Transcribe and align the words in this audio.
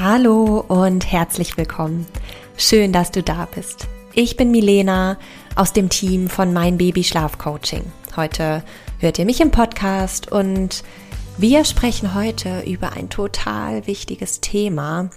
Hallo 0.00 0.64
und 0.68 1.10
herzlich 1.10 1.56
willkommen. 1.56 2.06
Schön, 2.56 2.92
dass 2.92 3.10
du 3.10 3.20
da 3.20 3.48
bist. 3.52 3.88
Ich 4.14 4.36
bin 4.36 4.52
Milena 4.52 5.18
aus 5.56 5.72
dem 5.72 5.88
Team 5.88 6.28
von 6.28 6.52
Mein 6.52 6.78
Baby 6.78 7.02
Schlaf 7.02 7.36
Coaching. 7.36 7.82
Heute 8.14 8.62
hört 9.00 9.18
ihr 9.18 9.24
mich 9.24 9.40
im 9.40 9.50
Podcast 9.50 10.30
und 10.30 10.84
wir 11.36 11.64
sprechen 11.64 12.14
heute 12.14 12.60
über 12.60 12.92
ein 12.92 13.10
total 13.10 13.88
wichtiges 13.88 14.40
Thema. 14.40 15.10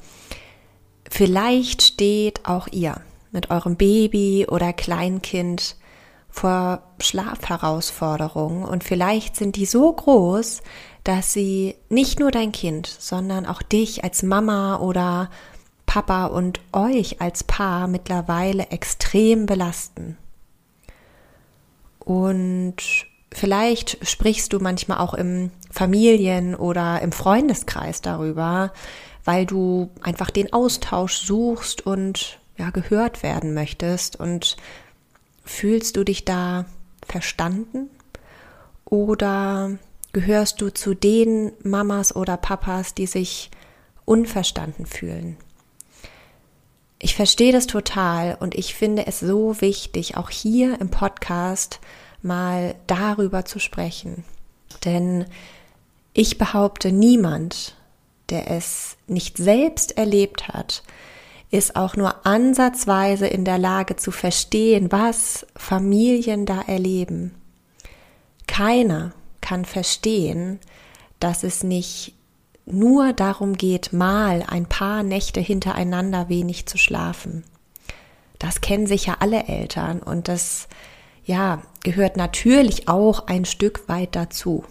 Vielleicht 1.07 1.84
steht 1.84 2.48
auch 2.48 2.68
ihr 2.71 3.02
mit 3.32 3.52
eurem 3.52 3.76
Baby 3.76 4.48
oder 4.49 4.73
Kleinkind 4.73 5.76
vor 6.31 6.82
Schlafherausforderungen 6.99 8.63
und 8.63 8.84
vielleicht 8.84 9.35
sind 9.35 9.57
die 9.57 9.65
so 9.65 9.91
groß, 9.91 10.62
dass 11.04 11.34
sie 11.34 11.76
nicht 11.90 12.20
nur 12.20 12.32
dein 12.32 12.51
Kind, 12.51 12.88
sondern 12.88 13.46
auch 13.46 13.62
dich 13.62 14.04
als 14.04 14.23
Mama 14.23 14.77
oder 14.77 15.29
Papa 15.85 16.27
und 16.27 16.62
euch 16.71 17.20
als 17.20 17.43
Paar 17.43 17.88
mittlerweile 17.88 18.68
extrem 18.70 19.46
belasten. 19.46 20.18
Und 21.99 22.77
vielleicht 23.34 23.98
sprichst 24.07 24.54
du 24.54 24.60
manchmal 24.60 24.99
auch 24.99 25.13
im 25.13 25.51
Familien- 25.70 26.55
oder 26.55 27.01
im 27.01 27.12
Freundeskreis 27.12 28.01
darüber, 28.01 28.71
weil 29.26 29.45
du 29.45 29.90
einfach 30.01 30.29
den 30.29 30.54
Austausch 30.54 31.18
suchst 31.18 31.85
und 31.85 32.40
ja, 32.57 32.70
gehört 32.70 33.23
werden 33.23 33.54
möchtest 33.54 34.16
und 34.16 34.55
fühlst 35.43 35.97
du 35.97 36.03
dich 36.03 36.25
da 36.25 36.65
verstanden 37.07 37.89
oder 38.85 39.77
Gehörst 40.13 40.59
du 40.59 40.73
zu 40.73 40.93
den 40.93 41.53
Mamas 41.63 42.13
oder 42.13 42.35
Papas, 42.35 42.93
die 42.93 43.07
sich 43.07 43.49
unverstanden 44.03 44.85
fühlen? 44.85 45.37
Ich 46.99 47.15
verstehe 47.15 47.53
das 47.53 47.65
total 47.65 48.35
und 48.39 48.53
ich 48.53 48.75
finde 48.75 49.07
es 49.07 49.21
so 49.21 49.61
wichtig, 49.61 50.17
auch 50.17 50.29
hier 50.29 50.79
im 50.81 50.89
Podcast 50.89 51.79
mal 52.21 52.76
darüber 52.87 53.45
zu 53.45 53.57
sprechen. 53.57 54.26
Denn 54.83 55.26
ich 56.13 56.37
behaupte, 56.37 56.91
niemand, 56.91 57.77
der 58.29 58.51
es 58.51 58.98
nicht 59.07 59.37
selbst 59.37 59.98
erlebt 59.98 60.49
hat, 60.49 60.83
ist 61.52 61.76
auch 61.76 61.96
nur 61.96 62.26
ansatzweise 62.26 63.27
in 63.27 63.46
der 63.46 63.57
Lage 63.57 63.98
zu 63.98 64.12
verstehen, 64.12 64.91
was 64.91 65.46
Familien 65.56 66.46
da 66.46 66.62
erleben. 66.62 67.35
Keiner 68.47 69.12
kann 69.41 69.66
verstehen, 69.66 70.59
dass 71.19 71.44
es 71.44 71.63
nicht 71.63 72.13
nur 72.66 73.11
darum 73.13 73.57
geht, 73.57 73.91
mal 73.91 74.44
ein 74.47 74.66
paar 74.66 75.03
Nächte 75.03 75.41
hintereinander 75.41 76.29
wenig 76.29 76.67
zu 76.67 76.78
schlafen. 76.78 77.44
Das 78.40 78.61
kennen 78.61 78.88
sicher 78.88 79.17
alle 79.19 79.47
Eltern 79.47 80.00
und 80.00 80.28
das 80.28 80.67
ja, 81.23 81.61
gehört 81.84 82.17
natürlich 82.17 82.88
auch 82.88 83.28
ein 83.28 83.45
Stück 83.45 83.88
weit 83.88 84.16
dazu. 84.16 84.63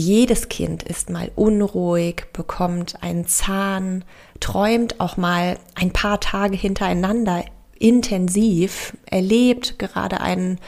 Jedes 0.00 0.48
Kind 0.48 0.84
ist 0.84 1.10
mal 1.10 1.32
unruhig, 1.34 2.26
bekommt 2.32 3.02
einen 3.02 3.26
Zahn, 3.26 4.04
träumt 4.38 5.00
auch 5.00 5.16
mal 5.16 5.58
ein 5.74 5.92
paar 5.92 6.20
Tage 6.20 6.56
hintereinander 6.56 7.44
intensiv, 7.80 8.96
erlebt 9.06 9.76
gerade 9.80 10.20
einen 10.20 10.60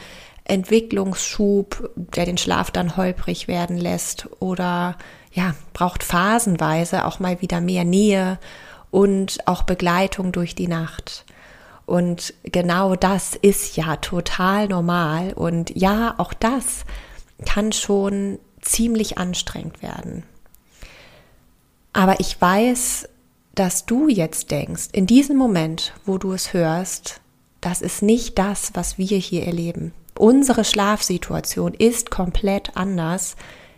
Entwicklungsschub, 0.43 1.91
der 1.95 2.25
den 2.25 2.37
Schlaf 2.37 2.71
dann 2.71 2.97
holprig 2.97 3.47
werden 3.47 3.77
lässt 3.77 4.27
oder 4.41 4.97
ja, 5.31 5.55
braucht 5.71 6.03
phasenweise 6.03 7.05
auch 7.05 7.21
mal 7.21 7.41
wieder 7.41 7.61
mehr 7.61 7.85
Nähe 7.85 8.37
und 8.89 9.47
auch 9.47 9.63
Begleitung 9.63 10.33
durch 10.33 10.55
die 10.55 10.67
Nacht. 10.67 11.23
Und 11.85 12.33
genau 12.43 12.97
das 12.97 13.35
ist 13.35 13.77
ja 13.77 13.95
total 13.95 14.67
normal 14.67 15.31
und 15.31 15.73
ja, 15.73 16.15
auch 16.17 16.33
das 16.33 16.83
kann 17.45 17.71
schon 17.71 18.37
ziemlich 18.61 19.17
anstrengend 19.17 19.81
werden. 19.81 20.23
Aber 21.93 22.19
ich 22.19 22.39
weiß, 22.39 23.09
dass 23.55 23.85
du 23.85 24.07
jetzt 24.07 24.51
denkst, 24.51 24.89
in 24.93 25.07
diesem 25.07 25.37
Moment, 25.37 25.93
wo 26.05 26.17
du 26.17 26.31
es 26.31 26.53
hörst, 26.53 27.19
das 27.59 27.81
ist 27.81 28.01
nicht 28.01 28.39
das, 28.39 28.71
was 28.73 28.97
wir 28.97 29.17
hier 29.17 29.45
erleben. 29.45 29.93
Unsere 30.17 30.63
Schlafsituation 30.63 31.73
ist 31.73 32.11
komplett 32.11 32.75
anders. 32.75 33.35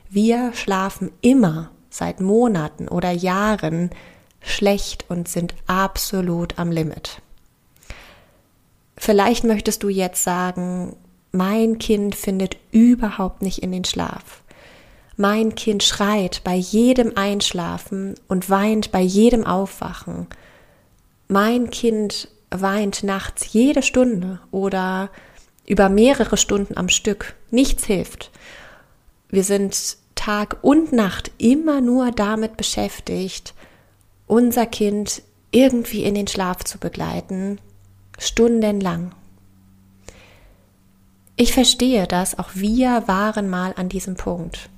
Wir 0.09 0.53
schlafen 0.53 1.11
immer 1.21 1.71
seit 1.89 2.21
Monaten 2.21 2.87
oder 2.87 3.11
Jahren 3.11 3.89
schlecht 4.41 5.05
und 5.09 5.27
sind 5.27 5.55
absolut 5.67 6.59
am 6.59 6.71
Limit. 6.71 7.21
Vielleicht 8.97 9.43
möchtest 9.43 9.83
du 9.83 9.89
jetzt 9.89 10.23
sagen, 10.23 10.95
mein 11.31 11.79
Kind 11.79 12.15
findet 12.15 12.57
überhaupt 12.71 13.41
nicht 13.41 13.59
in 13.59 13.71
den 13.71 13.85
Schlaf. 13.85 14.42
Mein 15.15 15.53
Kind 15.55 15.83
schreit 15.83 16.41
bei 16.43 16.55
jedem 16.55 17.13
Einschlafen 17.15 18.15
und 18.27 18.49
weint 18.49 18.91
bei 18.91 19.01
jedem 19.01 19.45
Aufwachen. 19.45 20.27
Mein 21.27 21.69
Kind 21.69 22.29
weint 22.49 23.03
nachts 23.03 23.53
jede 23.53 23.83
Stunde 23.83 24.39
oder 24.51 25.09
über 25.65 25.89
mehrere 25.89 26.37
Stunden 26.37 26.77
am 26.77 26.89
Stück. 26.89 27.35
Nichts 27.51 27.85
hilft. 27.85 28.31
Wir 29.29 29.43
sind 29.43 29.97
Tag 30.15 30.57
und 30.61 30.93
Nacht 30.93 31.31
immer 31.37 31.81
nur 31.81 32.11
damit 32.11 32.57
beschäftigt, 32.57 33.53
unser 34.27 34.65
Kind 34.65 35.21
irgendwie 35.51 36.03
in 36.03 36.15
den 36.15 36.27
Schlaf 36.27 36.63
zu 36.63 36.79
begleiten, 36.79 37.59
stundenlang. 38.17 39.11
Ich 41.35 41.53
verstehe 41.53 42.07
das, 42.07 42.37
auch 42.37 42.49
wir 42.53 43.03
waren 43.07 43.49
mal 43.49 43.73
an 43.75 43.89
diesem 43.89 44.15
Punkt. 44.15 44.69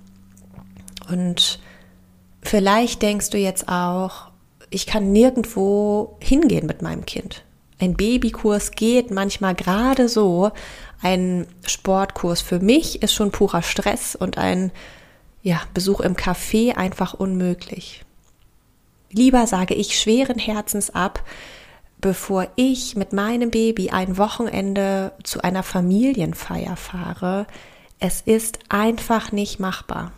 Und 1.09 1.59
vielleicht 2.41 3.01
denkst 3.01 3.29
du 3.29 3.37
jetzt 3.37 3.67
auch, 3.67 4.31
ich 4.69 4.85
kann 4.85 5.11
nirgendwo 5.11 6.17
hingehen 6.19 6.65
mit 6.65 6.81
meinem 6.81 7.05
Kind. 7.05 7.43
Ein 7.79 7.95
Babykurs 7.95 8.71
geht 8.71 9.11
manchmal 9.11 9.53
gerade 9.53 10.07
so. 10.07 10.51
Ein 11.01 11.47
Sportkurs 11.65 12.41
für 12.41 12.59
mich 12.59 13.03
ist 13.03 13.13
schon 13.13 13.31
purer 13.31 13.61
Stress 13.61 14.15
und 14.15 14.37
ein 14.37 14.71
ja, 15.43 15.61
Besuch 15.73 15.99
im 15.99 16.15
Café 16.15 16.75
einfach 16.75 17.13
unmöglich. 17.13 18.03
Lieber 19.11 19.45
sage 19.45 19.75
ich 19.75 19.99
schweren 19.99 20.39
Herzens 20.39 20.89
ab, 20.89 21.23
bevor 21.99 22.47
ich 22.55 22.95
mit 22.95 23.13
meinem 23.13 23.51
Baby 23.51 23.89
ein 23.91 24.17
Wochenende 24.17 25.13
zu 25.23 25.41
einer 25.41 25.63
Familienfeier 25.63 26.75
fahre. 26.75 27.45
Es 27.99 28.21
ist 28.21 28.59
einfach 28.69 29.31
nicht 29.31 29.59
machbar. 29.59 30.11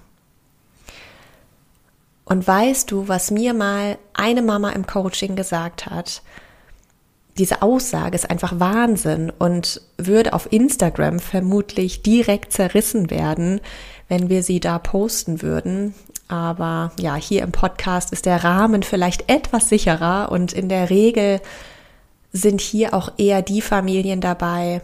Und 2.28 2.46
weißt 2.46 2.92
du, 2.92 3.08
was 3.08 3.32
mir 3.32 3.54
mal 3.54 3.98
eine 4.14 4.42
Mama 4.42 4.70
im 4.72 4.86
Coaching 4.86 5.36
gesagt 5.36 5.88
hat? 5.88 6.22
diese 7.38 7.62
Aussage 7.62 8.16
ist 8.16 8.30
einfach 8.30 8.60
Wahnsinn 8.60 9.32
und 9.38 9.82
würde 9.98 10.34
auf 10.34 10.52
Instagram 10.52 11.20
vermutlich 11.20 12.02
direkt 12.02 12.52
zerrissen 12.52 13.10
werden, 13.10 13.62
wenn 14.08 14.30
wir 14.30 14.44
sie 14.44 14.60
da 14.60 14.80
posten 14.80 15.42
würden. 15.42 15.94
Aber 16.28 16.92
ja, 17.00 17.16
hier 17.16 17.44
im 17.44 17.52
Podcast 17.52 18.12
ist 18.12 18.26
der 18.26 18.44
Rahmen 18.44 18.84
vielleicht 18.84 19.30
etwas 19.30 19.70
sicherer 19.70 20.32
und 20.32 20.52
in 20.54 20.68
der 20.68 20.90
Regel 20.90 21.40
sind 22.34 22.60
hier 22.60 22.94
auch 22.94 23.14
eher 23.18 23.42
die 23.42 23.62
Familien 23.62 24.20
dabei, 24.20 24.82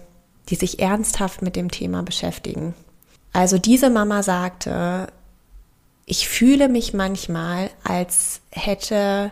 die 0.50 0.56
sich 0.56 0.80
ernsthaft 0.80 1.42
mit 1.42 1.56
dem 1.56 1.72
Thema 1.72 2.04
beschäftigen. 2.04 2.74
Also 3.34 3.58
diese 3.58 3.90
Mama 3.90 4.22
sagte, 4.22 5.08
ich 6.06 6.28
fühle 6.28 6.70
mich 6.70 6.94
manchmal, 6.94 7.70
als 7.84 8.42
hätte 8.52 9.32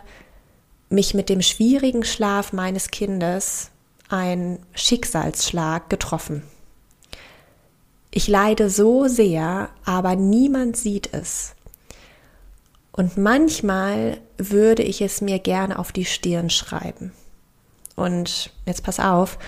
mich 0.88 1.14
mit 1.14 1.28
dem 1.28 1.42
schwierigen 1.42 2.04
Schlaf 2.04 2.52
meines 2.52 2.90
Kindes 2.90 3.70
ein 4.08 4.58
Schicksalsschlag 4.74 5.88
getroffen. 5.88 6.42
Ich 8.10 8.28
leide 8.28 8.68
so 8.68 9.08
sehr, 9.08 9.70
aber 9.84 10.16
niemand 10.16 10.76
sieht 10.76 11.12
es. 11.14 11.54
Und 12.92 13.16
manchmal 13.16 14.20
würde 14.36 14.82
ich 14.82 15.00
es 15.00 15.22
mir 15.22 15.38
gerne 15.38 15.78
auf 15.78 15.92
die 15.92 16.04
Stirn 16.04 16.50
schreiben. 16.50 17.12
Und 17.96 18.50
jetzt 18.66 18.84
pass 18.84 19.00
auf, 19.00 19.38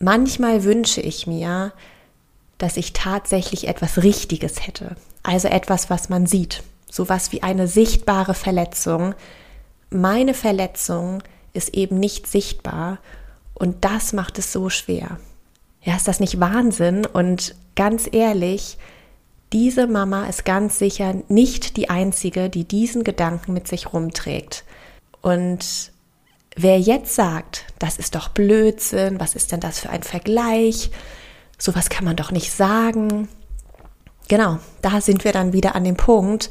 manchmal 0.00 0.64
wünsche 0.64 1.00
ich 1.00 1.28
mir, 1.28 1.72
dass 2.58 2.76
ich 2.76 2.92
tatsächlich 2.92 3.68
etwas 3.68 4.02
Richtiges 4.02 4.66
hätte. 4.66 4.96
Also 5.22 5.48
etwas, 5.48 5.90
was 5.90 6.08
man 6.08 6.26
sieht. 6.26 6.62
Sowas 6.90 7.32
wie 7.32 7.42
eine 7.42 7.68
sichtbare 7.68 8.34
Verletzung. 8.34 9.14
Meine 9.90 10.34
Verletzung 10.34 11.22
ist 11.52 11.74
eben 11.74 11.98
nicht 11.98 12.26
sichtbar 12.26 12.98
und 13.54 13.84
das 13.84 14.12
macht 14.12 14.38
es 14.38 14.52
so 14.52 14.70
schwer. 14.70 15.18
Ja, 15.82 15.96
ist 15.96 16.08
das 16.08 16.20
nicht 16.20 16.40
Wahnsinn? 16.40 17.06
Und 17.06 17.54
ganz 17.74 18.08
ehrlich, 18.10 18.78
diese 19.52 19.86
Mama 19.86 20.26
ist 20.26 20.44
ganz 20.44 20.78
sicher 20.78 21.14
nicht 21.28 21.76
die 21.76 21.88
einzige, 21.88 22.50
die 22.50 22.64
diesen 22.64 23.04
Gedanken 23.04 23.54
mit 23.54 23.66
sich 23.66 23.92
rumträgt. 23.92 24.64
Und 25.22 25.92
wer 26.56 26.78
jetzt 26.78 27.14
sagt, 27.14 27.64
das 27.78 27.96
ist 27.96 28.14
doch 28.14 28.28
Blödsinn, 28.28 29.20
was 29.20 29.34
ist 29.34 29.52
denn 29.52 29.60
das 29.60 29.80
für 29.80 29.90
ein 29.90 30.02
Vergleich? 30.02 30.90
Sowas 31.58 31.90
kann 31.90 32.04
man 32.04 32.16
doch 32.16 32.30
nicht 32.30 32.52
sagen. 32.52 33.28
Genau, 34.28 34.58
da 34.80 35.00
sind 35.00 35.24
wir 35.24 35.32
dann 35.32 35.52
wieder 35.52 35.74
an 35.74 35.84
dem 35.84 35.96
Punkt 35.96 36.50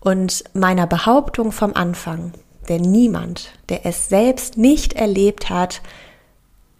und 0.00 0.44
meiner 0.54 0.86
Behauptung 0.86 1.52
vom 1.52 1.74
Anfang. 1.74 2.32
Denn 2.68 2.82
niemand, 2.82 3.52
der 3.68 3.86
es 3.86 4.08
selbst 4.08 4.58
nicht 4.58 4.92
erlebt 4.94 5.48
hat, 5.48 5.80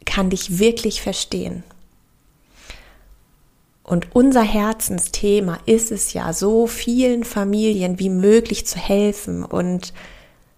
kann 0.05 0.31
dich 0.31 0.59
wirklich 0.59 1.01
verstehen. 1.01 1.63
Und 3.83 4.15
unser 4.15 4.43
Herzensthema 4.43 5.59
ist 5.65 5.93
es 5.93 6.13
ja, 6.13 6.35
so 6.35 6.67
vielen 6.67 7.25
Familien 7.25 7.99
wie 7.99 8.11
möglich 8.11 8.67
zu 8.67 8.79
helfen 8.79 9.45
und 9.45 9.95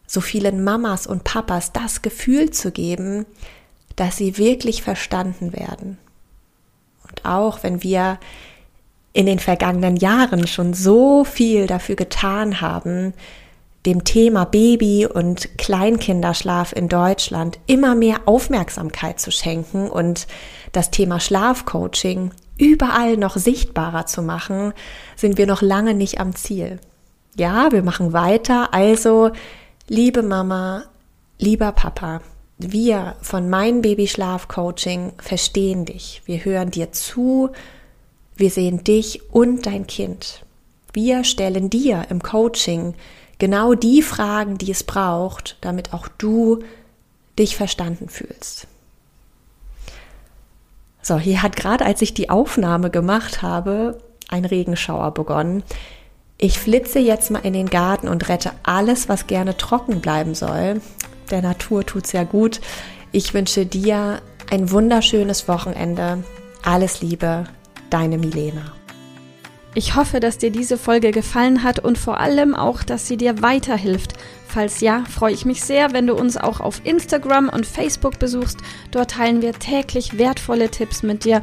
so 0.05 0.21
vielen 0.21 0.65
Mamas 0.65 1.07
und 1.07 1.23
Papas 1.23 1.73
das 1.73 2.03
Gefühl 2.03 2.51
zu 2.51 2.73
geben, 2.73 3.27
dass 3.95 4.17
sie 4.17 4.37
wirklich 4.37 4.83
verstanden 4.83 5.53
werden. 5.53 5.99
Und 7.11 7.25
auch 7.25 7.63
wenn 7.63 7.83
wir 7.83 8.19
in 9.13 9.27
den 9.27 9.39
vergangenen 9.39 9.97
Jahren 9.97 10.47
schon 10.47 10.73
so 10.73 11.25
viel 11.25 11.67
dafür 11.67 11.97
getan 11.97 12.61
haben, 12.61 13.13
dem 13.87 14.05
Thema 14.05 14.45
Baby- 14.45 15.07
und 15.07 15.57
Kleinkinderschlaf 15.59 16.73
in 16.73 16.89
Deutschland 16.89 17.59
immer 17.67 17.95
mehr 17.95 18.21
Aufmerksamkeit 18.27 19.19
zu 19.19 19.31
schenken 19.31 19.89
und 19.89 20.27
das 20.73 20.91
Thema 20.91 21.19
Schlafcoaching 21.19 22.31
überall 22.59 23.17
noch 23.17 23.37
sichtbarer 23.37 24.05
zu 24.05 24.23
machen, 24.23 24.75
sind 25.17 25.39
wir 25.39 25.47
noch 25.47 25.63
lange 25.63 25.95
nicht 25.95 26.21
am 26.21 26.35
Ziel. 26.37 26.79
Ja, 27.37 27.73
wir 27.73 27.83
machen 27.83 28.13
weiter. 28.13 28.75
Also, 28.75 29.31
liebe 29.89 30.23
Mama, 30.23 30.85
lieber 31.39 31.73
Papa, 31.73 32.21
wir 32.61 33.17
von 33.23 33.49
Mein 33.49 33.83
Babyschlaf 33.83 34.49
Coaching 34.49 35.13
verstehen 35.19 35.85
dich. 35.87 36.23
Wir 36.27 36.45
hören 36.45 36.71
dir 36.71 36.93
zu. 36.93 37.51
Wir 38.37 38.51
sehen 38.51 38.85
dich 38.85 39.23
und 39.33 39.67
dein 39.67 39.87
Kind. 39.87 40.45
Wir 40.93 41.25
stellen 41.25 41.71
dir 41.71 42.07
im 42.11 42.23
Coaching 42.23 42.95
genau 43.39 43.75
die 43.75 44.03
Fragen, 44.03 44.59
die 44.59 44.71
es 44.71 44.85
braucht, 44.85 45.57
damit 45.61 45.95
auch 45.95 46.09
du 46.09 46.61
dich 47.39 47.57
verstanden 47.57 48.09
fühlst. 48.09 48.67
So, 51.03 51.19
hier 51.19 51.43
hat 51.43 51.57
gerade, 51.57 51.87
als 51.87 52.03
ich 52.03 52.13
die 52.13 52.29
Aufnahme 52.29 52.91
gemacht 52.91 53.43
habe, 53.43 53.99
ein 54.29 54.45
Regenschauer 54.45 55.13
begonnen. 55.13 55.63
Ich 56.37 56.59
flitze 56.59 56.99
jetzt 56.99 57.31
mal 57.31 57.41
in 57.41 57.53
den 57.53 57.71
Garten 57.71 58.09
und 58.09 58.29
rette 58.29 58.53
alles, 58.63 59.09
was 59.09 59.27
gerne 59.27 59.57
trocken 59.57 60.01
bleiben 60.01 60.35
soll. 60.35 60.81
Der 61.31 61.43
Natur 61.43 61.85
tut 61.85 62.07
sehr 62.07 62.25
gut. 62.25 62.61
Ich 63.13 63.35
wünsche 63.35 63.67
dir 63.67 64.21
ein 64.51 64.71
wunderschönes 64.71 65.49
Wochenende. 65.49 66.25
Alles 66.63 67.01
Liebe, 67.01 67.45
deine 67.89 68.19
Milena. 68.19 68.73
Ich 69.75 69.95
hoffe, 69.95 70.19
dass 70.19 70.39
dir 70.39 70.51
diese 70.51 70.77
Folge 70.77 71.13
gefallen 71.13 71.63
hat 71.63 71.79
und 71.79 71.97
vor 71.97 72.19
allem 72.19 72.57
auch, 72.57 72.83
dass 72.83 73.07
sie 73.07 73.17
dir 73.17 73.41
weiterhilft 73.41 74.15
Falls 74.53 74.81
ja, 74.81 75.05
freue 75.09 75.33
ich 75.33 75.45
mich 75.45 75.63
sehr, 75.63 75.93
wenn 75.93 76.09
du 76.09 76.15
uns 76.15 76.37
auch 76.37 76.59
auf 76.59 76.81
Instagram 76.85 77.49
und 77.49 77.67
Facebook 77.67 78.19
besuchst. 78.19 78.59
Dort 78.91 79.13
teilen 79.13 79.43
wir 79.43 79.53
täglich 79.53 80.19
wertvolle 80.19 80.71
Tipps 80.71 81.05
mit 81.05 81.25
dir 81.25 81.43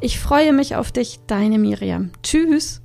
Ich 0.00 0.18
freue 0.18 0.52
mich 0.52 0.76
auf 0.76 0.92
dich, 0.92 1.20
deine 1.26 1.58
Miriam. 1.58 2.10
Tschüss. 2.22 2.81